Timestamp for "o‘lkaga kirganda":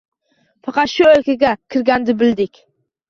1.09-2.17